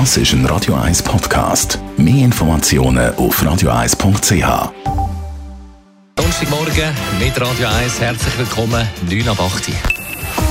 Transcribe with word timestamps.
Das 0.00 0.16
ist 0.16 0.32
ein 0.32 0.44
Radio 0.46 0.74
1 0.74 1.04
Podcast. 1.04 1.78
Mehr 1.96 2.24
Informationen 2.24 3.14
auf 3.14 3.40
radio1.ch. 3.40 4.72
Donnerstagmorgen 6.16 6.92
mit 7.20 7.40
Radio 7.40 7.68
1. 7.68 8.00
Herzlich 8.00 8.36
willkommen, 8.36 8.88
9 9.08 9.28
ab 9.28 9.40
8 9.40 9.68
Uhr. 9.68 9.74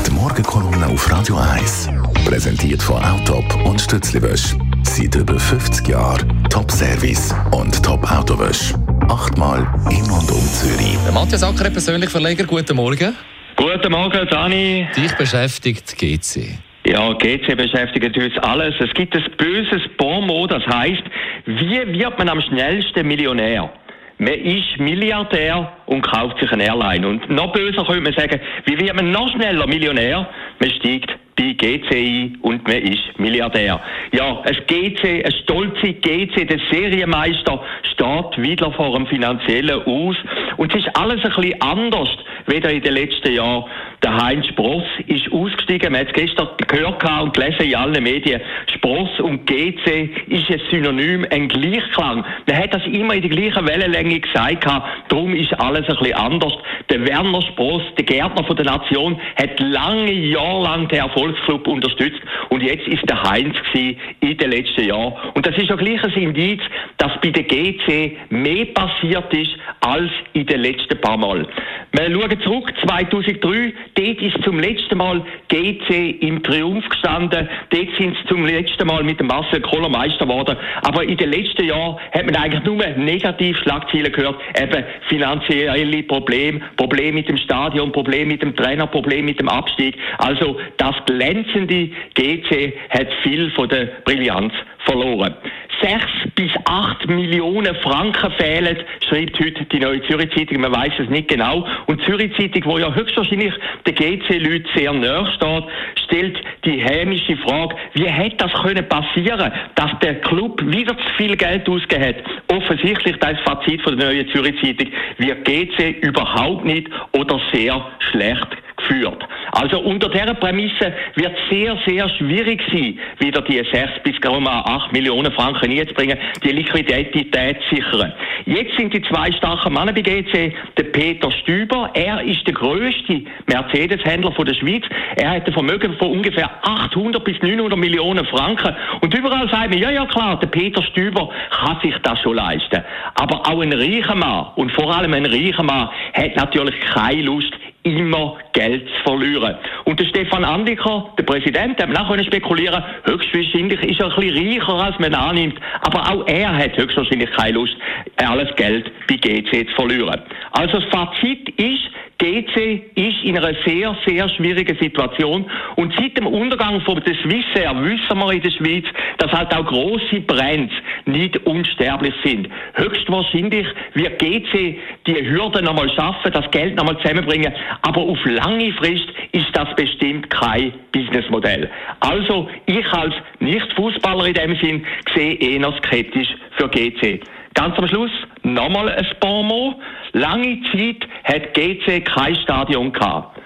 Die 0.08 0.12
Morgenkolumne 0.12 0.88
auf 0.88 1.12
Radio 1.12 1.36
1. 1.36 1.90
Präsentiert 2.24 2.82
von 2.82 3.04
Autop 3.04 3.66
und 3.66 3.82
Stützliwösch. 3.82 4.56
Seit 4.84 5.14
über 5.16 5.38
50 5.38 5.90
Jahren 5.90 6.46
Top-Service 6.50 7.36
und 7.52 7.84
Top-Autowösch. 7.84 8.74
Achtmal 9.10 9.68
in 9.90 10.10
und 10.10 10.32
um 10.32 10.48
Zürich. 10.54 10.98
Der 11.04 11.12
Matthias 11.12 11.44
Acker, 11.44 11.70
persönlich 11.70 12.10
Verleger, 12.10 12.46
guten 12.46 12.78
Morgen. 12.78 13.14
Guten 13.58 13.92
Morgen, 13.92 14.26
Dani. 14.30 14.88
Dich 14.96 15.12
beschäftigt 15.18 15.98
GC. 15.98 16.60
Ja, 16.86 17.14
GC 17.14 17.56
beschäftigt 17.56 18.18
uns 18.18 18.38
alles. 18.40 18.76
Es 18.80 18.94
gibt 18.94 19.16
ein 19.16 19.24
böses 19.38 19.82
Bonmot, 19.98 20.52
das 20.52 20.66
heißt, 20.68 21.04
wie 21.46 22.00
wird 22.00 22.18
man 22.18 22.28
am 22.28 22.42
schnellsten 22.42 23.08
Millionär? 23.08 23.72
Man 24.18 24.34
ist 24.34 24.80
Milliardär 24.80 25.72
und 25.86 26.02
kauft 26.02 26.40
sich 26.40 26.52
eine 26.52 26.66
Airline. 26.66 27.08
Und 27.08 27.30
noch 27.30 27.52
böser 27.54 27.84
könnte 27.86 28.02
man 28.02 28.14
sagen, 28.14 28.40
wie 28.66 28.78
wird 28.78 28.96
man 28.96 29.12
noch 29.12 29.32
schneller 29.32 29.66
Millionär? 29.66 30.28
Man 30.60 30.72
steigt 30.72 31.12
bei 31.36 31.54
GC 31.54 31.92
ein 31.92 32.38
und 32.42 32.68
man 32.68 32.78
ist 32.78 33.18
Milliardär. 33.18 33.80
Ja, 34.12 34.42
ein 34.42 34.58
GC, 34.68 35.26
ein 35.26 35.32
stolze 35.44 35.94
GC, 35.94 36.48
der 36.48 36.60
Serienmeister, 36.72 37.62
steht 37.94 38.38
wieder 38.38 38.72
vor 38.72 38.96
einem 38.96 39.08
finanziellen 39.08 39.82
Aus. 39.84 40.16
Und 40.58 40.74
es 40.74 40.86
ist 40.86 40.96
alles 40.96 41.24
ein 41.24 41.32
bisschen 41.32 41.62
anders, 41.62 42.10
weder 42.48 42.72
in 42.72 42.82
den 42.82 42.94
letzten 42.94 43.34
Jahren. 43.34 43.66
Der 44.04 44.18
Heinz 44.22 44.48
Spross 44.48 44.84
ist 45.08 45.32
ausgestiegen. 45.32 45.92
Man 45.92 46.02
hat 46.02 46.08
es 46.08 46.14
gestern 46.14 46.50
gehört 46.68 47.04
und 47.22 47.34
gelesen 47.34 47.62
in 47.62 47.76
allen 47.76 48.04
Medien. 48.04 48.42
Spross 48.84 49.18
und 49.22 49.48
GC 49.48 50.10
ist 50.28 50.52
ein 50.52 50.62
Synonym, 50.70 51.26
ein 51.30 51.48
Gleichklang. 51.48 52.26
Man 52.46 52.58
hat 52.58 52.74
das 52.74 52.86
immer 52.86 53.14
in 53.14 53.22
der 53.22 53.30
gleichen 53.30 53.66
Wellenlänge 53.66 54.20
gesagt. 54.20 54.68
Darum 55.08 55.34
ist 55.34 55.54
alles 55.58 55.88
ein 55.88 55.96
bisschen 55.96 56.16
anders. 56.16 56.54
Der 56.90 57.06
Werner 57.08 57.42
Spross, 57.44 57.82
der 57.98 58.04
Gärtner 58.04 58.44
von 58.44 58.58
der 58.58 58.66
Nation, 58.66 59.18
hat 59.38 59.58
lange 59.62 60.12
Jahre 60.12 60.64
lang 60.64 60.88
den 60.90 61.00
Erfolgsclub 61.00 61.66
unterstützt. 61.66 62.20
Und 62.50 62.62
jetzt 62.62 62.86
ist 62.90 63.10
der 63.10 63.24
Heinz 63.24 63.56
in 63.74 64.38
den 64.38 64.52
letzten 64.52 64.84
Jahren. 64.84 65.14
Und 65.34 65.46
das 65.46 65.58
ist 65.58 65.72
auch 65.72 65.78
gleich 65.78 66.04
ein 66.04 66.12
Indiz, 66.12 66.60
dass 66.98 67.12
bei 67.22 67.30
der 67.30 67.44
GC 67.44 68.18
mehr 68.32 68.66
passiert 68.66 69.34
ist 69.34 69.52
als 69.80 70.12
in 70.34 70.46
den 70.46 70.60
letzten 70.60 71.00
paar 71.00 71.18
Mal. 71.18 71.48
Wir 71.94 72.12
schauen 72.12 72.42
zurück, 72.42 72.74
2003, 72.86 73.74
dort 73.94 74.22
ist 74.22 74.44
zum 74.44 74.60
letzten 74.60 74.98
Mal 74.98 75.22
GC 75.48 76.22
im 76.22 76.42
Triumph 76.42 76.90
gestanden, 76.90 77.48
dort 77.70 77.88
sind 77.98 78.18
sie 78.18 78.28
zum 78.28 78.46
letzten 78.46 78.73
Mal 78.84 79.04
mit 79.04 79.20
dem 79.20 79.28
Marcel 79.28 79.62
Koller 79.62 79.90
Meister 79.90 80.26
geworden, 80.26 80.58
aber 80.82 81.04
in 81.04 81.18
den 81.18 81.32
letzten 81.32 81.66
Jahren 81.66 81.98
hat 82.12 82.26
man 82.26 82.36
eigentlich 82.36 82.64
nur 82.64 82.86
negativ 82.98 83.58
Schlagzeilen 83.60 84.12
gehört, 84.12 84.42
eben 84.62 84.84
finanzielle 85.08 86.04
Probleme, 86.04 86.62
Probleme 86.76 87.14
mit 87.14 87.30
dem 87.30 87.38
Stadion, 87.38 87.92
Probleme 87.92 88.34
mit 88.34 88.42
dem 88.42 88.56
Trainer, 88.56 88.88
Probleme 88.88 89.24
mit 89.24 89.40
dem 89.40 89.50
Abstieg. 89.50 89.96
Also 90.18 90.58
das 90.78 90.96
glänzende 91.06 91.90
GC 92.16 92.74
hat 92.90 93.08
viel 93.24 93.52
von 93.52 93.70
der 93.70 93.86
Brillanz 94.06 94.54
verloren. 94.86 95.36
6 95.82 96.06
bis 96.36 96.52
8 96.66 97.10
Millionen 97.10 97.76
Franken 97.76 98.32
fehlen, 98.34 98.78
schreibt 99.08 99.38
heute 99.40 99.66
die 99.66 99.80
Neue 99.80 100.02
Zürich 100.08 100.32
Zeitung. 100.34 100.62
Man 100.62 100.72
weiß 100.72 100.94
es 101.00 101.10
nicht 101.10 101.28
genau. 101.28 101.66
Und 101.88 102.02
Zürich 102.04 102.32
Zeitung, 102.38 102.64
wo 102.66 102.78
ja 102.78 102.94
höchstwahrscheinlich 102.94 103.54
der 103.86 103.94
GC-Leute 103.94 104.66
sehr 104.76 104.94
nahe 104.94 105.28
steht, 105.34 105.64
stellt 106.06 106.38
die 106.66 106.82
hämische 106.82 107.36
Frage, 107.38 107.76
wie 107.94 108.06
hätte 108.06 108.38
das 108.38 108.63
können 108.64 108.88
passieren, 108.88 109.52
dass 109.76 109.92
der 110.02 110.22
Club 110.22 110.62
wieder 110.66 110.98
zu 110.98 111.10
viel 111.18 111.36
Geld 111.36 111.68
ausgegeben 111.70 112.06
hat? 112.06 112.16
Offensichtlich, 112.48 113.18
das 113.18 113.40
Fazit 113.46 113.82
von 113.82 113.98
der 113.98 114.08
Neuen 114.08 114.28
Zürich 114.30 114.56
Zeitung, 114.62 114.92
wird 115.18 115.46
GC 115.46 116.02
überhaupt 116.02 116.66
nicht 116.66 116.90
oder 117.14 117.40
sehr 117.52 117.86
schlecht 118.12 118.63
geführt. 118.84 119.24
Also 119.52 119.80
unter 119.80 120.10
dieser 120.10 120.34
Prämisse 120.34 120.94
wird 121.16 121.36
sehr, 121.50 121.78
sehr 121.86 122.10
schwierig 122.10 122.62
sein, 122.72 123.00
wieder 123.20 123.42
die 123.42 123.58
6 123.58 124.04
bis 124.04 124.16
8 124.24 124.92
Millionen 124.92 125.32
Franken 125.32 125.72
einzubringen, 125.72 126.18
die 126.44 126.52
Liquidität 126.52 127.58
zu 127.70 127.76
sichern. 127.76 128.14
Jetzt 128.46 128.76
sind 128.78 128.94
die 128.94 129.02
zwei 129.04 129.32
starken 129.32 129.74
Männer 129.74 129.94
bei 129.94 130.02
GC, 130.02 130.54
der 130.78 130.84
Peter 130.86 131.32
Stüber, 131.32 131.90
er 131.94 132.22
ist 132.24 132.46
der 132.46 132.54
größte 132.54 133.22
Mercedes-Händler 133.48 134.32
der 134.32 134.54
Schweiz. 134.54 134.84
Er 135.16 135.32
hat 135.32 135.48
ein 135.48 135.54
Vermögen 135.54 135.96
von 135.98 136.12
ungefähr 136.12 136.50
800 136.64 137.24
bis 137.24 137.42
900 137.42 137.78
Millionen 137.78 138.26
Franken. 138.26 138.76
Und 139.02 139.14
überall 139.14 139.50
sagt 139.50 139.70
man, 139.70 139.78
ja, 139.78 139.92
ja 139.92 140.06
klar, 140.06 140.40
der 140.40 140.48
Peter 140.48 140.84
Stüber 140.84 141.30
kann 141.52 141.80
sich 141.82 141.96
das 142.04 142.20
schon 142.22 142.36
leisten. 142.36 142.84
Aber 143.16 143.42
auch 143.48 143.62
ein 143.62 143.74
reicher 143.74 144.16
Mann 144.16 144.48
und 144.56 144.72
vor 144.72 144.94
allem 144.96 145.14
ein 145.14 145.26
reicher 145.26 145.64
Mann 145.64 145.90
hat 146.14 146.36
natürlich 146.36 146.80
keine 146.82 147.22
Lust, 147.22 147.52
immer 147.84 148.38
Geld 148.54 148.88
zu 148.88 149.04
verlieren. 149.04 149.56
Und 149.86 150.00
der 150.00 150.06
Stefan 150.06 150.44
Andiker, 150.44 151.10
der 151.18 151.24
Präsident, 151.24 151.82
hat 151.82 151.98
auch 151.98 152.24
spekulieren 152.24 152.84
höchstwahrscheinlich 153.06 153.82
ist 153.84 154.00
er 154.00 154.08
ein 154.08 154.16
bisschen 154.16 154.54
reicher, 154.54 154.74
als 154.74 155.00
man 155.00 155.14
annimmt, 155.14 155.60
aber 155.82 156.02
auch 156.10 156.28
er 156.28 156.56
hat 156.56 156.78
höchstwahrscheinlich 156.78 157.30
keine 157.32 157.54
Lust, 157.54 157.76
alles 158.18 158.56
Geld 158.56 158.92
bei 159.08 159.16
GC 159.16 159.68
zu 159.70 159.76
verlieren. 159.76 160.22
Also 160.52 160.80
das 160.80 160.90
Fazit 160.90 161.50
ist, 161.60 161.90
GC 162.20 162.84
ist 162.96 163.24
in 163.24 163.38
einer 163.38 163.54
sehr, 163.66 163.96
sehr 164.06 164.30
schwierigen 164.30 164.78
Situation. 164.80 165.50
Und 165.76 165.94
seit 165.98 166.18
dem 166.18 166.28
Untergang 166.28 166.80
von 166.82 167.04
der 167.04 167.16
Swissair 167.16 167.76
wissen 167.84 168.18
wir 168.18 168.32
in 168.32 168.42
der 168.42 168.52
Schweiz, 168.52 168.86
dass 169.18 169.32
halt 169.32 169.54
auch 169.54 169.66
grosse 169.66 170.22
Brands 170.22 170.74
nicht 171.06 171.38
unsterblich 171.46 172.14
sind. 172.24 172.50
Höchstwahrscheinlich 172.74 173.68
wird 173.94 174.20
GC 174.20 174.78
die 175.08 175.30
Hürde 175.30 175.62
nochmal 175.62 175.90
schaffen, 175.92 176.32
das 176.32 176.50
Geld 176.52 176.76
nochmal 176.76 176.98
zusammenbringen. 177.02 177.54
Aber 177.82 178.02
auf 178.02 178.20
lange 178.26 178.72
Frist 178.74 179.08
ist 179.32 179.50
das 179.54 179.74
bestimmt 179.76 180.30
kein 180.30 180.74
Businessmodell. 180.92 181.70
Also, 182.00 182.50
ich 182.66 182.86
als 182.94 183.14
Nicht-Fußballer 183.40 184.28
in 184.28 184.34
dem 184.34 184.56
Sinn 184.58 184.86
sehe 185.14 185.36
eher 185.36 185.74
skeptisch 185.78 186.30
für 186.58 186.70
GC. 186.70 187.22
Ganz 187.54 187.78
am 187.78 187.88
Schluss 187.88 188.12
nochmal 188.42 188.90
ein 188.90 189.06
Bonmot. 189.20 189.76
Lange 190.14 190.60
Zeit 190.72 191.08
hat 191.24 191.54
GC 191.54 192.04
kein 192.04 192.36
Stadion 192.38 192.92
gehabt. 192.92 193.40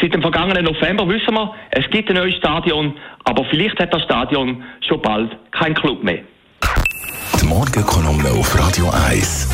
Seit 0.00 0.12
dem 0.12 0.22
vergangenen 0.22 0.64
November 0.64 1.08
wissen 1.08 1.34
wir, 1.34 1.54
es 1.70 1.88
gibt 1.90 2.10
ein 2.10 2.16
neues 2.16 2.34
Stadion, 2.36 2.94
aber 3.24 3.44
vielleicht 3.44 3.78
hat 3.80 3.94
das 3.94 4.02
Stadion 4.02 4.62
schon 4.86 5.00
bald 5.00 5.36
kein 5.52 5.74
Club 5.74 6.02
mehr. 6.02 6.20
Die 7.44 7.50
Morgenkolumne 7.50 8.30
auf 8.30 8.58
Radio 8.58 8.88
1. 8.88 9.48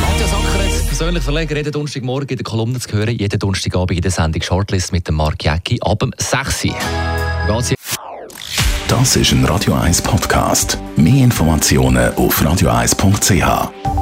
Matthias 0.00 0.32
Ackeret, 0.32 0.86
persönlich 0.86 1.22
Verleger, 1.22 1.54
jeden 1.54 1.70
Donnerstagmorgen 1.70 2.30
in 2.30 2.36
der 2.38 2.44
Kolumne 2.44 2.80
zu 2.80 2.92
hören, 2.92 3.14
jeden 3.14 3.38
Donnerstagabend 3.38 3.90
in 3.90 4.00
der 4.00 4.10
Sendung 4.10 4.40
Shortlist 4.40 4.92
mit 4.92 5.06
dem 5.06 5.16
Mark 5.16 5.44
Jäcki 5.44 5.78
ab 5.82 5.98
dem 5.98 6.14
6 6.16 6.64
Uhr. 6.64 6.74
Das 8.88 9.16
ist 9.16 9.32
ein 9.32 9.44
Radio 9.44 9.74
1 9.74 10.00
Podcast. 10.00 10.78
Mehr 10.96 11.24
Informationen 11.24 12.14
auf 12.14 12.40
radio1.ch. 12.40 13.95